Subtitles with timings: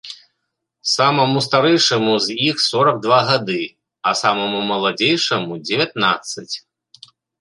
[0.93, 3.57] Самаму старэйшаму з іх сорак два гады,
[4.13, 6.51] а самаму маладзейшаму дзевятнаццаць.